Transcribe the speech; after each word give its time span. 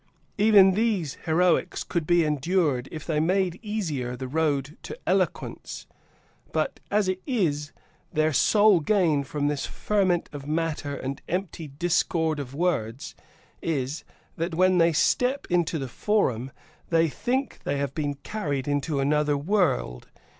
Even 0.39 0.71
these 0.71 1.19
heroics 1.25 1.83
could 1.83 2.07
be 2.07 2.25
endured 2.25 2.89
if 2.91 3.05
they 3.05 3.19
made 3.19 3.59
easier 3.61 4.15
the 4.15 4.27
road 4.27 4.75
to 4.81 4.97
eloquence; 5.05 5.85
but 6.51 6.79
as 6.89 7.07
it 7.07 7.21
is, 7.27 7.71
their 8.11 8.33
sole 8.33 8.79
gain 8.79 9.23
from 9.23 9.47
this 9.47 9.67
ferment 9.67 10.27
of 10.33 10.47
matter 10.47 10.95
and 10.95 11.21
empty 11.29 11.67
discord 11.67 12.39
of 12.39 12.55
words 12.55 13.13
is, 13.61 14.03
that 14.37 14.55
when 14.55 14.79
they 14.79 14.91
step 14.91 15.45
into 15.51 15.77
the 15.77 15.87
Forum, 15.87 16.51
they 16.89 17.07
think 17.07 17.59
they 17.63 17.77
have 17.77 17.93
been 17.93 18.15
carried 18.15 18.67
into 18.67 18.99
another 18.99 19.37
world. 19.37 20.07